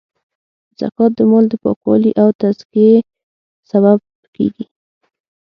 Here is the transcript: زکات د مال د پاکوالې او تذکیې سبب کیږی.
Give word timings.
زکات 0.79 1.11
د 1.17 1.19
مال 1.31 1.45
د 1.49 1.53
پاکوالې 1.63 2.11
او 2.21 2.27
تذکیې 2.41 2.93
سبب 3.71 3.99
کیږی. 4.35 4.65